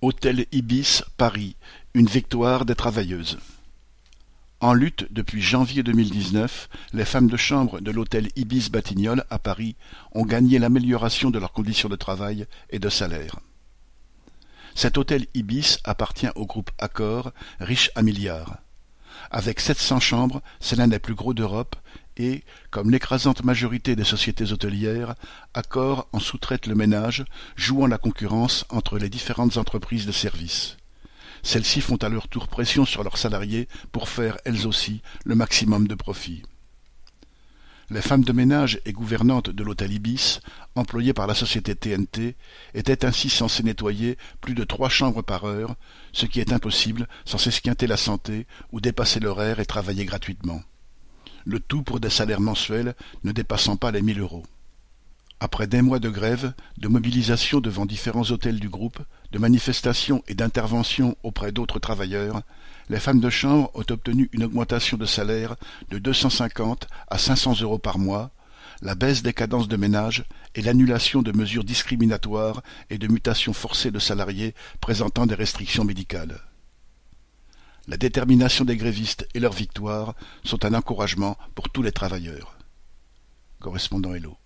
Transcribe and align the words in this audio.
Hôtel 0.00 0.46
Ibis, 0.52 1.02
Paris, 1.16 1.56
une 1.92 2.06
victoire 2.06 2.64
des 2.64 2.76
travailleuses. 2.76 3.36
En 4.60 4.72
lutte 4.72 5.08
depuis 5.10 5.42
janvier 5.42 5.82
2019, 5.82 6.68
les 6.92 7.04
femmes 7.04 7.26
de 7.26 7.36
chambre 7.36 7.80
de 7.80 7.90
l'hôtel 7.90 8.28
Ibis 8.36 8.70
Batignolles 8.70 9.24
à 9.28 9.40
Paris 9.40 9.74
ont 10.12 10.24
gagné 10.24 10.60
l'amélioration 10.60 11.32
de 11.32 11.40
leurs 11.40 11.52
conditions 11.52 11.88
de 11.88 11.96
travail 11.96 12.46
et 12.70 12.78
de 12.78 12.88
salaire. 12.88 13.40
Cet 14.76 14.98
hôtel 14.98 15.26
Ibis 15.34 15.78
appartient 15.82 16.30
au 16.36 16.46
groupe 16.46 16.70
Accor, 16.78 17.32
riche 17.58 17.90
à 17.96 18.02
milliards. 18.02 18.58
Avec 19.32 19.58
sept 19.58 19.78
cents 19.78 19.98
chambres, 19.98 20.42
c'est 20.60 20.76
l'un 20.76 20.86
des 20.86 21.00
plus 21.00 21.16
gros 21.16 21.34
d'Europe 21.34 21.74
et, 22.18 22.42
comme 22.70 22.90
l'écrasante 22.90 23.44
majorité 23.44 23.96
des 23.96 24.04
sociétés 24.04 24.52
hôtelières, 24.52 25.14
Accor 25.54 26.08
en 26.12 26.18
sous-traite 26.18 26.66
le 26.66 26.74
ménage, 26.74 27.24
jouant 27.56 27.86
la 27.86 27.98
concurrence 27.98 28.64
entre 28.68 28.98
les 28.98 29.08
différentes 29.08 29.56
entreprises 29.56 30.06
de 30.06 30.12
services. 30.12 30.76
Celles-ci 31.42 31.80
font 31.80 31.96
à 31.96 32.08
leur 32.08 32.28
tour 32.28 32.48
pression 32.48 32.84
sur 32.84 33.04
leurs 33.04 33.16
salariés 33.16 33.68
pour 33.92 34.08
faire, 34.08 34.36
elles 34.44 34.66
aussi, 34.66 35.02
le 35.24 35.36
maximum 35.36 35.86
de 35.86 35.94
profit. 35.94 36.42
Les 37.90 38.02
femmes 38.02 38.24
de 38.24 38.32
ménage 38.32 38.80
et 38.84 38.92
gouvernantes 38.92 39.48
de 39.48 39.64
l'hôtel 39.64 39.92
Ibis, 39.92 40.40
employées 40.74 41.14
par 41.14 41.26
la 41.26 41.34
société 41.34 41.74
TNT, 41.74 42.36
étaient 42.74 43.06
ainsi 43.06 43.30
censées 43.30 43.62
nettoyer 43.62 44.18
plus 44.42 44.54
de 44.54 44.64
trois 44.64 44.90
chambres 44.90 45.22
par 45.22 45.44
heure, 45.44 45.74
ce 46.12 46.26
qui 46.26 46.40
est 46.40 46.52
impossible 46.52 47.08
sans 47.24 47.38
s'esquinter 47.38 47.86
la 47.86 47.96
santé 47.96 48.46
ou 48.72 48.80
dépasser 48.80 49.20
l'horaire 49.20 49.58
et 49.58 49.64
travailler 49.64 50.04
gratuitement 50.04 50.60
le 51.48 51.60
tout 51.60 51.82
pour 51.82 51.98
des 51.98 52.10
salaires 52.10 52.42
mensuels 52.42 52.94
ne 53.24 53.32
dépassant 53.32 53.76
pas 53.76 53.90
les 53.90 54.02
mille 54.02 54.20
euros. 54.20 54.44
Après 55.40 55.66
des 55.66 55.80
mois 55.80 55.98
de 55.98 56.10
grève, 56.10 56.52
de 56.76 56.88
mobilisation 56.88 57.60
devant 57.60 57.86
différents 57.86 58.30
hôtels 58.30 58.60
du 58.60 58.68
groupe, 58.68 58.98
de 59.32 59.38
manifestations 59.38 60.22
et 60.28 60.34
d'interventions 60.34 61.16
auprès 61.22 61.50
d'autres 61.50 61.78
travailleurs, 61.78 62.42
les 62.90 63.00
femmes 63.00 63.20
de 63.20 63.30
chambre 63.30 63.70
ont 63.74 63.84
obtenu 63.90 64.28
une 64.32 64.44
augmentation 64.44 64.98
de 64.98 65.06
salaire 65.06 65.56
de 65.90 65.98
250 65.98 66.86
à 67.08 67.16
500 67.16 67.62
euros 67.62 67.78
par 67.78 67.98
mois, 67.98 68.30
la 68.82 68.94
baisse 68.94 69.22
des 69.22 69.32
cadences 69.32 69.68
de 69.68 69.76
ménage 69.76 70.24
et 70.54 70.60
l'annulation 70.60 71.22
de 71.22 71.32
mesures 71.32 71.64
discriminatoires 71.64 72.62
et 72.90 72.98
de 72.98 73.08
mutations 73.08 73.54
forcées 73.54 73.90
de 73.90 73.98
salariés 73.98 74.54
présentant 74.80 75.24
des 75.24 75.34
restrictions 75.34 75.84
médicales. 75.84 76.40
La 77.88 77.96
détermination 77.96 78.66
des 78.66 78.76
grévistes 78.76 79.26
et 79.32 79.40
leur 79.40 79.54
victoire 79.54 80.14
sont 80.44 80.66
un 80.66 80.74
encouragement 80.74 81.38
pour 81.54 81.70
tous 81.70 81.82
les 81.82 81.90
travailleurs. 81.90 82.58
Correspondant 83.60 84.12
Hello. 84.12 84.36